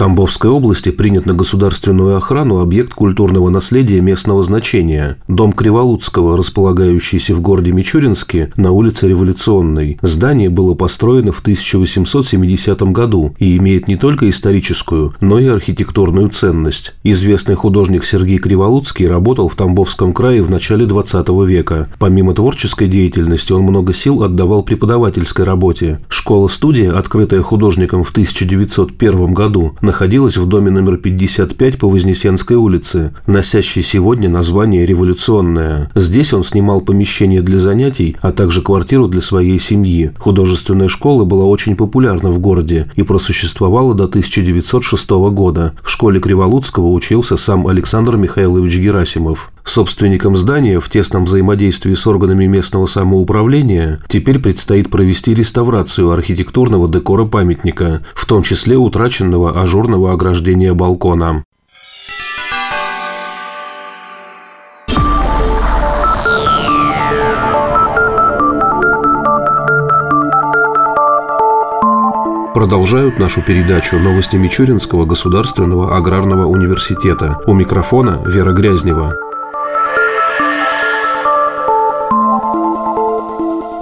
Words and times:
Тамбовской 0.00 0.50
области 0.50 0.88
принят 0.88 1.26
на 1.26 1.34
государственную 1.34 2.16
охрану 2.16 2.60
объект 2.60 2.94
культурного 2.94 3.50
наследия 3.50 4.00
местного 4.00 4.42
значения– 4.42 5.18
дом 5.28 5.52
Криволуцкого, 5.52 6.38
располагающийся 6.38 7.34
в 7.34 7.42
городе 7.42 7.72
Мичуринске 7.72 8.50
на 8.56 8.70
улице 8.70 9.08
Революционной. 9.08 9.98
Здание 10.00 10.48
было 10.48 10.72
построено 10.72 11.32
в 11.32 11.40
1870 11.40 12.80
году 12.84 13.34
и 13.38 13.58
имеет 13.58 13.88
не 13.88 13.96
только 13.96 14.30
историческую, 14.30 15.12
но 15.20 15.38
и 15.38 15.48
архитектурную 15.48 16.30
ценность. 16.30 16.94
Известный 17.04 17.54
художник 17.54 18.02
Сергей 18.02 18.38
Криволуцкий 18.38 19.06
работал 19.06 19.48
в 19.48 19.54
Тамбовском 19.54 20.14
крае 20.14 20.40
в 20.40 20.50
начале 20.50 20.86
20 20.86 21.28
века. 21.46 21.90
Помимо 21.98 22.32
творческой 22.32 22.88
деятельности 22.88 23.52
он 23.52 23.64
много 23.64 23.92
сил 23.92 24.22
отдавал 24.22 24.62
преподавательской 24.62 25.44
работе. 25.44 26.00
Школа-студия, 26.08 26.96
открытая 26.96 27.42
художником 27.42 28.02
в 28.02 28.12
1901 28.12 29.34
году, 29.34 29.74
находилась 29.90 30.36
в 30.36 30.46
доме 30.46 30.70
номер 30.70 30.98
55 30.98 31.78
по 31.78 31.88
Вознесенской 31.88 32.56
улице, 32.56 33.12
носящей 33.26 33.82
сегодня 33.82 34.28
название 34.28 34.86
«Революционная». 34.86 35.90
Здесь 35.96 36.32
он 36.32 36.44
снимал 36.44 36.80
помещение 36.80 37.42
для 37.42 37.58
занятий, 37.58 38.16
а 38.20 38.30
также 38.30 38.62
квартиру 38.62 39.08
для 39.08 39.20
своей 39.20 39.58
семьи. 39.58 40.12
Художественная 40.16 40.86
школа 40.86 41.24
была 41.24 41.44
очень 41.44 41.74
популярна 41.74 42.30
в 42.30 42.38
городе 42.38 42.88
и 42.94 43.02
просуществовала 43.02 43.96
до 43.96 44.04
1906 44.04 45.10
года. 45.10 45.72
В 45.82 45.90
школе 45.90 46.20
Криволуцкого 46.20 46.92
учился 46.92 47.36
сам 47.36 47.66
Александр 47.66 48.16
Михайлович 48.16 48.78
Герасимов. 48.78 49.50
Собственникам 49.70 50.34
здания 50.34 50.80
в 50.80 50.88
тесном 50.88 51.26
взаимодействии 51.26 51.94
с 51.94 52.04
органами 52.04 52.46
местного 52.46 52.86
самоуправления 52.86 54.00
теперь 54.08 54.40
предстоит 54.40 54.90
провести 54.90 55.32
реставрацию 55.32 56.10
архитектурного 56.10 56.88
декора 56.88 57.24
памятника, 57.24 58.02
в 58.16 58.26
том 58.26 58.42
числе 58.42 58.76
утраченного 58.76 59.62
ажурного 59.62 60.12
ограждения 60.12 60.74
балкона. 60.74 61.44
Продолжают 72.52 73.20
нашу 73.20 73.40
передачу 73.42 74.00
новости 74.00 74.34
Мичуринского 74.34 75.06
государственного 75.06 75.96
аграрного 75.96 76.46
университета. 76.46 77.38
У 77.46 77.54
микрофона 77.54 78.20
Вера 78.26 78.52
Грязнева. 78.52 79.29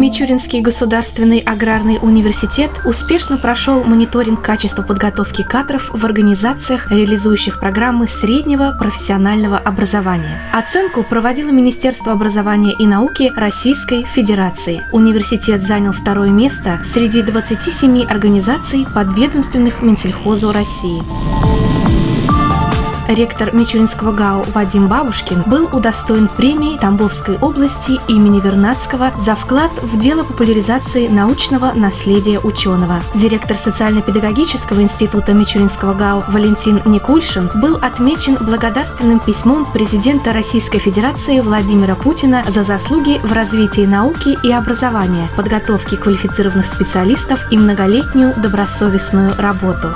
Мичуринский 0.09 0.62
государственный 0.62 1.41
аграрный 1.41 1.98
университет 2.01 2.70
успешно 2.87 3.37
прошел 3.37 3.84
мониторинг 3.84 4.41
качества 4.41 4.81
подготовки 4.81 5.42
кадров 5.42 5.91
в 5.92 6.03
организациях, 6.03 6.91
реализующих 6.91 7.61
программы 7.61 8.09
среднего 8.09 8.75
профессионального 8.79 9.59
образования. 9.59 10.41
Оценку 10.51 11.03
проводило 11.03 11.51
Министерство 11.51 12.12
образования 12.12 12.73
и 12.73 12.86
науки 12.86 13.31
Российской 13.36 14.05
Федерации. 14.05 14.83
Университет 14.92 15.62
занял 15.62 15.92
второе 15.92 16.31
место 16.31 16.81
среди 16.86 17.20
27 17.20 18.06
организаций, 18.06 18.86
подведомственных 18.95 19.83
Минсельхозу 19.83 20.53
России 20.53 21.03
ректор 23.09 23.55
Мичуринского 23.55 24.12
ГАУ 24.12 24.45
Вадим 24.55 24.89
Бабушкин 24.89 25.42
был 25.47 25.69
удостоен 25.73 26.28
премии 26.28 26.78
Тамбовской 26.78 27.37
области 27.39 28.01
имени 28.09 28.41
Вернадского 28.41 29.12
за 29.19 29.34
вклад 29.34 29.70
в 29.83 29.98
дело 29.98 30.25
популяризации 30.25 31.09
научного 31.09 31.73
наследия 31.73 32.39
ученого. 32.39 33.03
Директор 33.14 33.57
социально-педагогического 33.57 34.83
института 34.83 35.33
Мичуринского 35.33 35.95
ГАУ 35.95 36.24
Валентин 36.29 36.80
Никульшин 36.85 37.51
был 37.57 37.77
отмечен 37.77 38.36
благодарственным 38.41 39.20
письмом 39.20 39.64
президента 39.67 40.33
Российской 40.33 40.79
Федерации 40.79 41.40
Владимира 41.40 41.95
Путина 41.95 42.45
за 42.48 42.64
заслуги 42.64 43.19
в 43.23 43.33
развитии 43.33 43.86
науки 43.86 44.39
и 44.42 44.52
образования, 44.52 45.29
подготовке 45.36 45.96
квалифицированных 45.96 46.67
специалистов 46.67 47.40
и 47.51 47.57
многолетнюю 47.57 48.35
добросовестную 48.36 49.35
работу. 49.39 49.89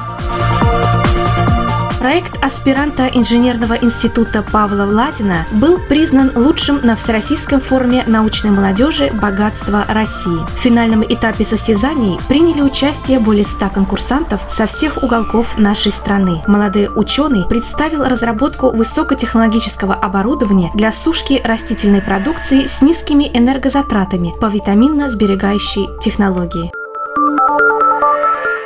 Проект 2.03 2.45
аспиранта 2.45 3.07
инженерного 3.07 3.75
института 3.75 4.43
Павла 4.43 4.83
Лазина 4.83 5.47
был 5.53 5.79
признан 5.79 6.33
лучшим 6.35 6.81
на 6.83 6.97
Всероссийском 6.97 7.61
форуме 7.61 8.03
научной 8.09 8.51
молодежи 8.51 9.13
«Богатство 9.23 9.85
России». 9.89 10.45
В 10.57 10.59
финальном 10.59 11.05
этапе 11.05 11.45
состязаний 11.45 12.19
приняли 12.27 12.61
участие 12.61 13.21
более 13.21 13.45
100 13.45 13.69
конкурсантов 13.69 14.41
со 14.51 14.67
всех 14.67 15.01
уголков 15.01 15.57
нашей 15.57 15.93
страны. 15.93 16.43
Молодой 16.49 16.89
ученый 16.93 17.47
представил 17.49 18.03
разработку 18.03 18.73
высокотехнологического 18.73 19.95
оборудования 19.95 20.73
для 20.75 20.91
сушки 20.91 21.41
растительной 21.45 22.03
продукции 22.03 22.67
с 22.67 22.83
низкими 22.83 23.31
энергозатратами 23.33 24.35
по 24.41 24.47
витаминно-сберегающей 24.47 26.01
технологии. 26.01 26.82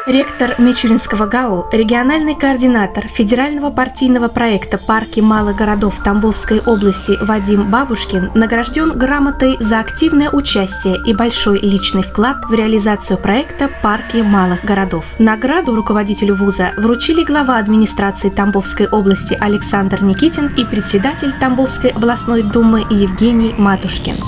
Ректор 0.07 0.55
Мичуринского 0.59 1.27
ГАУ, 1.27 1.67
региональный 1.73 2.37
координатор 2.37 3.09
федерального 3.09 3.71
партийного 3.71 4.29
проекта 4.29 4.79
«Парки 4.79 5.19
малых 5.19 5.57
городов 5.57 6.01
Тамбовской 6.05 6.61
области» 6.61 7.19
Вадим 7.21 7.73
Бабушкин 7.73 8.31
награжден 8.37 8.91
грамотой 8.91 9.57
за 9.59 9.81
активное 9.81 10.31
участие 10.31 10.97
и 11.05 11.13
большой 11.13 11.59
личный 11.59 12.05
вклад 12.05 12.37
в 12.45 12.55
реализацию 12.55 13.19
проекта 13.19 13.69
«Парки 13.83 14.19
малых 14.19 14.65
городов». 14.65 15.07
Награду 15.19 15.75
руководителю 15.75 16.37
вуза 16.37 16.71
вручили 16.77 17.25
глава 17.25 17.59
администрации 17.59 18.31
Тамбовской 18.31 18.87
области 18.87 19.37
Александр 19.41 20.05
Никитин 20.05 20.55
и 20.57 20.65
председатель 20.65 21.33
Тамбовской 21.33 21.91
областной 21.91 22.45
думы 22.45 22.85
Евгений 22.91 23.57
Матушкин. 23.59 24.19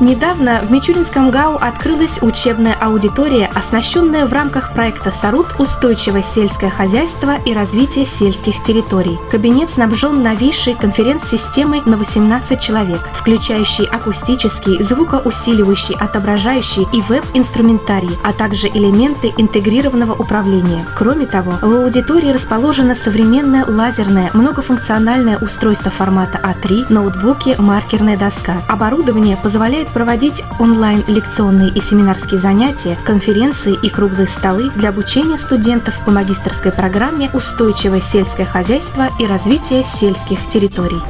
Недавно 0.00 0.60
в 0.62 0.70
Мичуринском 0.70 1.32
ГАУ 1.32 1.56
открылась 1.56 2.22
учебная 2.22 2.76
аудитория, 2.80 3.50
оснащенная 3.52 4.26
в 4.26 4.32
рамках 4.32 4.72
проекта 4.72 5.10
«Сарут. 5.10 5.48
Устойчивое 5.58 6.22
сельское 6.22 6.70
хозяйство 6.70 7.34
и 7.44 7.52
развитие 7.52 8.06
сельских 8.06 8.62
территорий». 8.62 9.18
Кабинет 9.28 9.70
снабжен 9.70 10.22
новейшей 10.22 10.74
конференц-системой 10.74 11.82
на 11.84 11.96
18 11.96 12.60
человек, 12.60 13.00
включающей 13.12 13.86
акустический, 13.86 14.80
звукоусиливающий, 14.80 15.96
отображающий 15.96 16.86
и 16.92 17.00
веб-инструментарий, 17.02 18.16
а 18.22 18.32
также 18.32 18.68
элементы 18.68 19.34
интегрированного 19.36 20.12
управления. 20.12 20.86
Кроме 20.96 21.26
того, 21.26 21.54
в 21.60 21.74
аудитории 21.74 22.30
расположено 22.30 22.94
современное 22.94 23.64
лазерное 23.66 24.30
многофункциональное 24.32 25.38
устройство 25.38 25.90
формата 25.90 26.38
А3, 26.40 26.86
ноутбуки, 26.88 27.56
маркерная 27.58 28.16
доска. 28.16 28.62
Оборудование 28.68 29.36
позволяет 29.36 29.87
проводить 29.92 30.42
онлайн-лекционные 30.58 31.70
и 31.70 31.80
семинарские 31.80 32.38
занятия, 32.38 32.96
конференции 33.04 33.76
и 33.82 33.88
круглые 33.88 34.28
столы 34.28 34.70
для 34.76 34.90
обучения 34.90 35.38
студентов 35.38 35.98
по 36.04 36.10
магистрской 36.10 36.72
программе 36.72 37.30
«Устойчивое 37.32 38.00
сельское 38.00 38.44
хозяйство 38.44 39.08
и 39.18 39.26
развитие 39.26 39.84
сельских 39.84 40.38
территорий». 40.48 41.00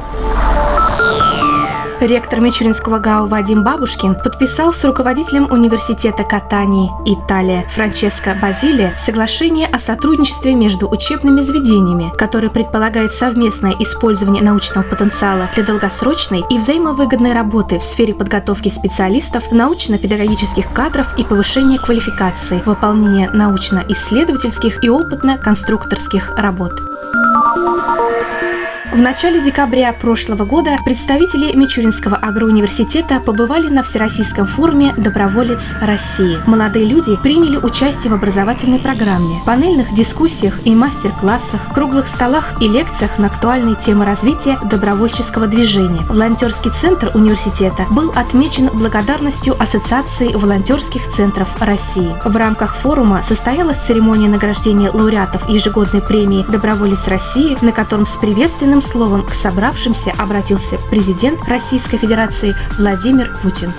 Ректор 2.01 2.39
Мичуринского 2.39 2.99
ГАУ 2.99 3.27
Вадим 3.27 3.65
Бабушкин 3.65 4.15
подписал 4.15 4.71
с 4.71 4.85
руководителем 4.85 5.51
университета 5.51 6.23
Катании, 6.23 6.89
Италия, 7.05 7.67
Франческо 7.67 8.37
Базилия 8.41 8.95
соглашение 8.97 9.67
о 9.67 9.79
сотрудничестве 9.79 10.55
между 10.55 10.89
учебными 10.89 11.41
заведениями, 11.41 12.13
которое 12.17 12.49
предполагает 12.49 13.11
совместное 13.11 13.75
использование 13.79 14.41
научного 14.41 14.85
потенциала 14.85 15.49
для 15.55 15.63
долгосрочной 15.63 16.45
и 16.49 16.57
взаимовыгодной 16.57 17.33
работы 17.33 17.79
в 17.79 17.83
сфере 17.83 18.13
подготовки 18.13 18.69
специалистов, 18.69 19.51
научно-педагогических 19.51 20.71
кадров 20.71 21.07
и 21.17 21.25
повышения 21.25 21.79
квалификации, 21.79 22.63
выполнения 22.65 23.29
научно-исследовательских 23.33 24.85
и 24.85 24.87
опытно-конструкторских 24.87 26.37
работ. 26.37 26.88
В 28.91 28.99
начале 28.99 29.39
декабря 29.39 29.93
прошлого 29.93 30.45
года 30.45 30.71
представители 30.83 31.55
Мичуринского 31.55 32.17
агроуниверситета 32.17 33.19
побывали 33.19 33.67
на 33.67 33.83
Всероссийском 33.83 34.47
форуме 34.47 34.95
«Доброволец 34.97 35.73
России». 35.79 36.39
Молодые 36.47 36.85
люди 36.85 37.15
приняли 37.21 37.57
участие 37.57 38.11
в 38.11 38.15
образовательной 38.15 38.79
программе, 38.79 39.41
панельных 39.45 39.93
дискуссиях 39.93 40.65
и 40.65 40.73
мастер-классах, 40.73 41.71
круглых 41.75 42.07
столах 42.07 42.59
и 42.61 42.67
лекциях 42.67 43.19
на 43.19 43.27
актуальные 43.27 43.75
темы 43.75 44.05
развития 44.05 44.57
добровольческого 44.65 45.45
движения. 45.45 46.01
Волонтерский 46.09 46.71
центр 46.71 47.11
университета 47.13 47.85
был 47.91 48.11
отмечен 48.15 48.69
благодарностью 48.73 49.55
Ассоциации 49.61 50.33
волонтерских 50.33 51.07
центров 51.11 51.61
России. 51.61 52.15
В 52.25 52.35
рамках 52.35 52.75
форума 52.75 53.21
состоялась 53.21 53.77
церемония 53.77 54.29
награждения 54.29 54.89
лауреатов 54.89 55.47
ежегодной 55.47 56.01
премии 56.01 56.43
«Доброволец 56.49 57.07
России», 57.07 57.55
на 57.61 57.71
котором 57.71 58.07
с 58.07 58.15
приветственным 58.15 58.78
Заключительным 58.79 59.09
словом 59.09 59.25
к 59.25 59.33
собравшимся 59.33 60.13
обратился 60.17 60.77
президент 60.89 61.43
Российской 61.49 61.97
Федерации 61.97 62.55
Владимир 62.77 63.35
Путин. 63.41 63.73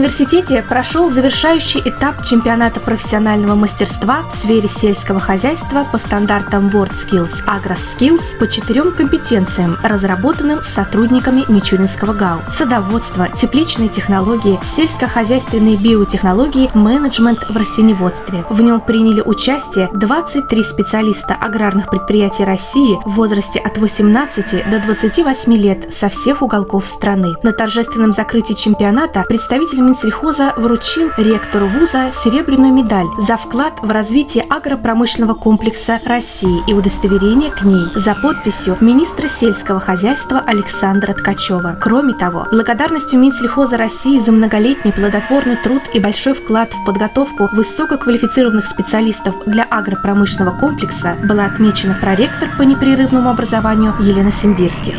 Университете 0.00 0.64
прошел 0.66 1.10
завершающий 1.10 1.82
этап 1.84 2.22
чемпионата 2.22 2.80
профессионального 2.80 3.54
мастерства 3.54 4.22
в 4.22 4.32
сфере 4.32 4.66
сельского 4.66 5.20
хозяйства 5.20 5.84
по 5.92 5.98
стандартам 5.98 6.68
World 6.68 6.92
Skills 6.92 7.44
AgroSkills 7.44 8.38
по 8.38 8.48
четырем 8.48 8.92
компетенциям, 8.92 9.76
разработанным 9.82 10.62
сотрудниками 10.62 11.44
Мичуринского 11.52 12.14
ГАУ. 12.14 12.40
Садоводство, 12.50 13.28
тепличные 13.28 13.90
технологии, 13.90 14.58
сельскохозяйственные 14.64 15.76
биотехнологии, 15.76 16.70
менеджмент 16.72 17.44
в 17.50 17.54
растеневодстве. 17.54 18.46
В 18.48 18.62
нем 18.62 18.80
приняли 18.80 19.20
участие 19.20 19.90
23 19.92 20.64
специалиста 20.64 21.34
аграрных 21.34 21.90
предприятий 21.90 22.44
России 22.44 22.98
в 23.04 23.16
возрасте 23.16 23.58
от 23.58 23.76
18 23.76 24.70
до 24.70 24.80
28 24.80 25.52
лет 25.52 25.92
со 25.92 26.08
всех 26.08 26.40
уголков 26.40 26.88
страны. 26.88 27.34
На 27.42 27.52
торжественном 27.52 28.12
закрытии 28.12 28.54
чемпионата 28.54 29.26
представитель 29.28 29.89
Минсельхоза 29.90 30.54
вручил 30.56 31.10
ректору 31.16 31.66
вуза 31.66 32.12
серебряную 32.12 32.72
медаль 32.72 33.08
за 33.18 33.36
вклад 33.36 33.72
в 33.82 33.90
развитие 33.90 34.44
агропромышленного 34.48 35.34
комплекса 35.34 35.98
России 36.06 36.62
и 36.68 36.72
удостоверение 36.72 37.50
к 37.50 37.62
ней 37.62 37.88
за 37.96 38.14
подписью 38.14 38.76
министра 38.80 39.26
сельского 39.26 39.80
хозяйства 39.80 40.44
Александра 40.46 41.12
Ткачева. 41.12 41.76
Кроме 41.80 42.14
того, 42.14 42.46
благодарностью 42.52 43.18
Минсельхоза 43.18 43.76
России 43.78 44.20
за 44.20 44.30
многолетний 44.30 44.92
плодотворный 44.92 45.56
труд 45.56 45.82
и 45.92 45.98
большой 45.98 46.34
вклад 46.34 46.72
в 46.72 46.84
подготовку 46.86 47.48
высококвалифицированных 47.50 48.66
специалистов 48.66 49.34
для 49.46 49.64
агропромышленного 49.64 50.56
комплекса 50.56 51.16
была 51.24 51.46
отмечена 51.46 51.98
проректор 52.00 52.48
по 52.56 52.62
непрерывному 52.62 53.28
образованию 53.28 53.92
Елена 53.98 54.30
Симбирских. 54.30 54.94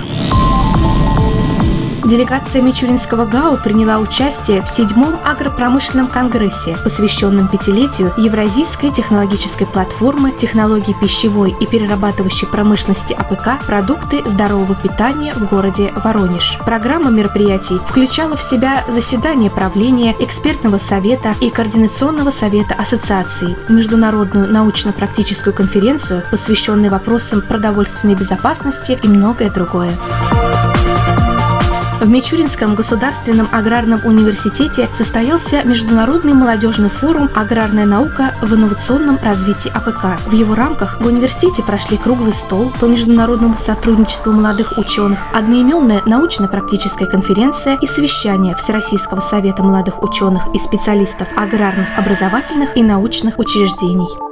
Делегация 2.11 2.61
Мичуринского 2.61 3.25
ГАУ 3.25 3.55
приняла 3.55 3.97
участие 3.99 4.61
в 4.61 4.69
седьмом 4.69 5.15
агропромышленном 5.23 6.07
конгрессе, 6.07 6.75
посвященном 6.83 7.47
пятилетию 7.47 8.13
Евразийской 8.17 8.91
технологической 8.91 9.65
платформы 9.65 10.33
технологий 10.33 10.93
пищевой 10.99 11.55
и 11.57 11.65
перерабатывающей 11.65 12.49
промышленности 12.49 13.13
АПК 13.13 13.65
«Продукты 13.65 14.23
здорового 14.25 14.75
питания» 14.75 15.33
в 15.33 15.47
городе 15.47 15.93
Воронеж. 16.03 16.59
Программа 16.65 17.11
мероприятий 17.11 17.79
включала 17.87 18.35
в 18.35 18.43
себя 18.43 18.83
заседание 18.89 19.49
правления, 19.49 20.13
экспертного 20.19 20.79
совета 20.79 21.33
и 21.39 21.49
координационного 21.49 22.31
совета 22.31 22.75
ассоциации, 22.77 23.55
международную 23.69 24.51
научно-практическую 24.51 25.53
конференцию, 25.53 26.23
посвященную 26.29 26.91
вопросам 26.91 27.41
продовольственной 27.41 28.15
безопасности 28.15 28.99
и 29.01 29.07
многое 29.07 29.49
другое. 29.49 29.97
В 32.01 32.09
Мичуринском 32.09 32.73
государственном 32.73 33.47
аграрном 33.51 34.03
университете 34.03 34.89
состоялся 34.91 35.61
Международный 35.63 36.33
молодежный 36.33 36.89
форум 36.89 37.29
«Аграрная 37.35 37.85
наука 37.85 38.33
в 38.41 38.51
инновационном 38.55 39.19
развитии 39.21 39.69
АПК». 39.69 40.19
В 40.25 40.31
его 40.31 40.55
рамках 40.55 40.99
в 40.99 41.05
университете 41.05 41.61
прошли 41.61 41.97
круглый 41.97 42.33
стол 42.33 42.71
по 42.79 42.85
международному 42.85 43.55
сотрудничеству 43.55 44.31
молодых 44.31 44.79
ученых, 44.79 45.19
одноименная 45.31 46.01
научно-практическая 46.07 47.05
конференция 47.05 47.77
и 47.79 47.85
совещание 47.85 48.55
Всероссийского 48.55 49.19
совета 49.19 49.61
молодых 49.61 50.01
ученых 50.01 50.41
и 50.55 50.57
специалистов 50.57 51.27
аграрных, 51.35 51.87
образовательных 51.99 52.75
и 52.75 52.81
научных 52.81 53.37
учреждений. 53.37 54.30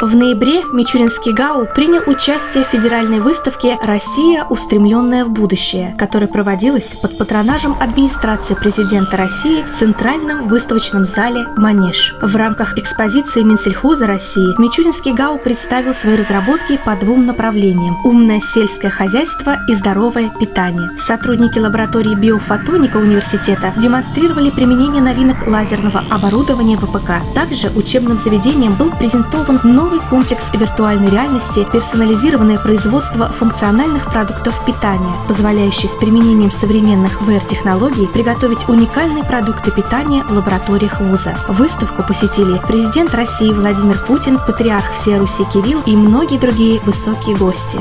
В 0.00 0.14
ноябре 0.14 0.62
Мичуринский 0.72 1.32
ГАУ 1.32 1.66
принял 1.74 2.02
участие 2.06 2.64
в 2.64 2.68
федеральной 2.68 3.20
выставке 3.20 3.78
«Россия, 3.82 4.44
устремленная 4.44 5.24
в 5.24 5.30
будущее», 5.30 5.96
которая 5.98 6.28
проводилась 6.28 6.94
под 7.00 7.16
патронажем 7.16 7.74
администрации 7.80 8.54
президента 8.54 9.16
России 9.16 9.62
в 9.62 9.70
Центральном 9.70 10.48
выставочном 10.48 11.06
зале 11.06 11.46
«Манеж». 11.56 12.14
В 12.20 12.36
рамках 12.36 12.76
экспозиции 12.76 13.42
Минсельхоза 13.42 14.06
России 14.06 14.60
Мичуринский 14.60 15.14
ГАУ 15.14 15.38
представил 15.38 15.94
свои 15.94 16.16
разработки 16.16 16.78
по 16.84 16.94
двум 16.94 17.24
направлениям– 17.24 17.96
умное 18.04 18.42
сельское 18.42 18.90
хозяйство 18.90 19.56
и 19.66 19.74
здоровое 19.74 20.30
питание. 20.38 20.90
Сотрудники 20.98 21.58
лаборатории 21.58 22.14
биофотоника 22.14 22.98
университета 22.98 23.72
демонстрировали 23.78 24.50
применение 24.50 25.02
новинок 25.02 25.46
лазерного 25.46 26.04
оборудования 26.10 26.76
ВПК. 26.76 27.12
Также 27.34 27.70
учебным 27.70 28.18
заведением 28.18 28.74
был 28.74 28.90
презентован 28.90 29.58
новый 29.64 29.85
новый 29.86 30.00
комплекс 30.00 30.52
виртуальной 30.52 31.10
реальности 31.10 31.64
персонализированное 31.72 32.58
производство 32.58 33.28
функциональных 33.28 34.10
продуктов 34.10 34.64
питания, 34.66 35.14
позволяющий 35.28 35.86
с 35.86 35.94
применением 35.94 36.50
современных 36.50 37.22
VR-технологий 37.22 38.08
приготовить 38.08 38.68
уникальные 38.68 39.22
продукты 39.22 39.70
питания 39.70 40.24
в 40.24 40.32
лабораториях 40.32 41.00
вуза. 41.00 41.38
Выставку 41.46 42.02
посетили 42.02 42.60
президент 42.66 43.14
России 43.14 43.52
Владимир 43.52 43.96
Путин, 44.04 44.38
патриарх 44.38 44.90
всей 44.92 45.18
Руси 45.18 45.44
Кирилл 45.52 45.80
и 45.86 45.94
многие 45.94 46.38
другие 46.38 46.80
высокие 46.80 47.36
гости. 47.36 47.78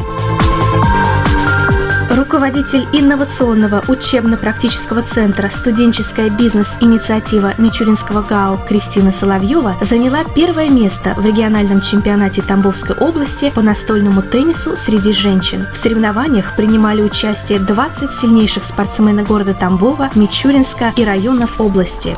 Руководитель 2.15 2.87
инновационного 2.93 3.83
учебно-практического 3.89 5.01
центра 5.01 5.49
«Студенческая 5.49 6.29
бизнес-инициатива 6.29 7.51
Мичуринского 7.57 8.21
ГАУ» 8.21 8.57
Кристина 8.65 9.11
Соловьева 9.11 9.75
заняла 9.81 10.23
первое 10.33 10.69
место 10.69 11.13
в 11.17 11.25
региональном 11.25 11.81
чемпионате 11.81 12.41
Тамбовской 12.41 12.95
области 12.95 13.51
по 13.53 13.61
настольному 13.61 14.21
теннису 14.21 14.77
среди 14.77 15.11
женщин. 15.11 15.65
В 15.73 15.77
соревнованиях 15.77 16.55
принимали 16.55 17.01
участие 17.01 17.59
20 17.59 18.09
сильнейших 18.09 18.63
спортсменов 18.63 19.27
города 19.27 19.53
Тамбова, 19.53 20.09
Мичуринска 20.15 20.93
и 20.95 21.03
районов 21.03 21.59
области 21.59 22.15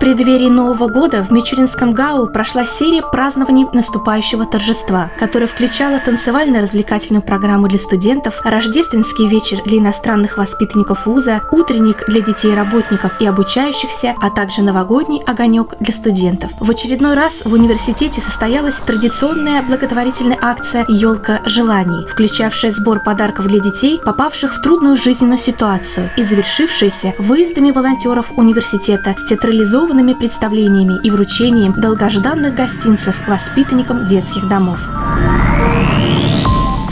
преддверии 0.00 0.48
Нового 0.48 0.88
года 0.88 1.22
в 1.22 1.30
Мичуринском 1.30 1.92
ГАУ 1.92 2.28
прошла 2.28 2.64
серия 2.64 3.02
празднований 3.02 3.66
наступающего 3.72 4.46
торжества, 4.46 5.10
которая 5.18 5.46
включала 5.46 5.98
танцевально-развлекательную 5.98 7.22
программу 7.22 7.68
для 7.68 7.78
студентов, 7.78 8.40
рождественский 8.42 9.28
вечер 9.28 9.58
для 9.66 9.76
иностранных 9.76 10.38
воспитанников 10.38 11.04
вуза, 11.04 11.42
утренник 11.52 12.04
для 12.08 12.22
детей 12.22 12.54
работников 12.54 13.20
и 13.20 13.26
обучающихся, 13.26 14.14
а 14.22 14.30
также 14.30 14.62
новогодний 14.62 15.22
огонек 15.26 15.74
для 15.80 15.92
студентов. 15.92 16.50
В 16.58 16.70
очередной 16.70 17.14
раз 17.14 17.44
в 17.44 17.52
университете 17.52 18.22
состоялась 18.22 18.78
традиционная 18.78 19.62
благотворительная 19.62 20.38
акция 20.40 20.86
«Елка 20.88 21.40
желаний», 21.44 22.06
включавшая 22.06 22.70
сбор 22.70 23.00
подарков 23.04 23.48
для 23.48 23.60
детей, 23.60 24.00
попавших 24.02 24.56
в 24.56 24.62
трудную 24.62 24.96
жизненную 24.96 25.38
ситуацию 25.38 26.08
и 26.16 26.22
завершившаяся 26.22 27.12
выездами 27.18 27.70
волонтеров 27.70 28.32
университета 28.38 29.14
с 29.18 29.24
театрализованным 29.24 29.89
организованными 29.90 30.14
представлениями 30.14 31.00
и 31.02 31.10
вручением 31.10 31.72
долгожданных 31.72 32.54
гостинцев 32.54 33.26
воспитанникам 33.26 34.06
детских 34.06 34.48
домов. 34.48 34.89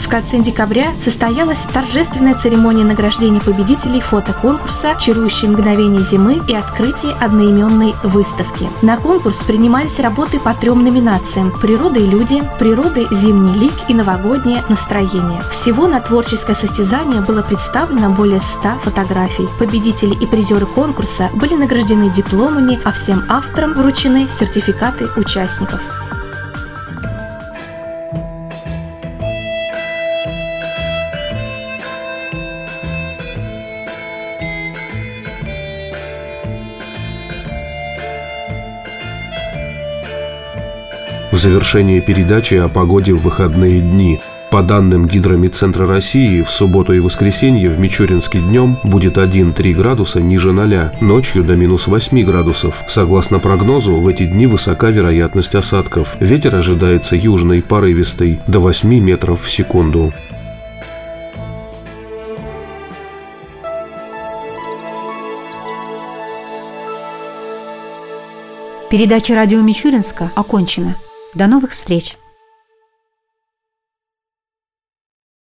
В 0.09 0.11
конце 0.11 0.39
декабря 0.39 0.87
состоялась 0.99 1.67
торжественная 1.71 2.33
церемония 2.33 2.83
награждения 2.83 3.39
победителей 3.39 4.01
фотоконкурса 4.01 4.95
«Чарующие 4.99 5.51
мгновения 5.51 5.99
зимы» 5.99 6.41
и 6.47 6.55
открытие 6.55 7.13
одноименной 7.13 7.93
выставки. 8.01 8.67
На 8.81 8.97
конкурс 8.97 9.43
принимались 9.43 9.99
работы 9.99 10.39
по 10.39 10.55
трем 10.55 10.83
номинациям 10.83 11.51
«Природа 11.51 11.99
и 11.99 12.07
люди», 12.07 12.41
«Природа, 12.57 13.05
зимний 13.13 13.53
лик» 13.53 13.75
и 13.87 13.93
«Новогоднее 13.93 14.63
настроение». 14.67 15.43
Всего 15.51 15.85
на 15.85 15.99
творческое 15.99 16.55
состязание 16.55 17.21
было 17.21 17.43
представлено 17.43 18.09
более 18.09 18.41
100 18.41 18.79
фотографий. 18.81 19.47
Победители 19.59 20.15
и 20.15 20.25
призеры 20.25 20.65
конкурса 20.65 21.29
были 21.35 21.53
награждены 21.53 22.09
дипломами, 22.09 22.79
а 22.83 22.91
всем 22.91 23.25
авторам 23.29 23.75
вручены 23.75 24.27
сертификаты 24.27 25.07
участников. 25.17 25.98
В 41.39 41.41
завершении 41.41 42.01
передачи 42.01 42.55
о 42.55 42.67
погоде 42.67 43.13
в 43.13 43.21
выходные 43.21 43.79
дни. 43.79 44.19
По 44.51 44.61
данным 44.61 45.07
Гидромедцентра 45.07 45.87
России, 45.87 46.41
в 46.41 46.51
субботу 46.51 46.91
и 46.91 46.99
воскресенье 46.99 47.69
в 47.69 47.79
Мичуринске 47.79 48.39
днем 48.39 48.75
будет 48.83 49.15
1-3 49.17 49.73
градуса 49.73 50.19
ниже 50.19 50.51
0, 50.51 50.97
ночью 50.99 51.45
до 51.45 51.55
минус 51.55 51.87
8 51.87 52.25
градусов. 52.25 52.83
Согласно 52.89 53.39
прогнозу, 53.39 53.95
в 53.95 54.07
эти 54.09 54.25
дни 54.25 54.47
высока 54.47 54.89
вероятность 54.89 55.55
осадков. 55.55 56.17
Ветер 56.19 56.55
ожидается 56.55 57.15
южный, 57.15 57.61
порывистый, 57.61 58.41
до 58.45 58.59
8 58.59 58.99
метров 58.99 59.41
в 59.41 59.49
секунду. 59.49 60.11
Передача 68.91 69.35
радио 69.35 69.61
Мичуринска 69.61 70.31
окончена. 70.35 70.95
До 71.33 71.47
новых 71.47 71.71
встреч! 71.71 72.18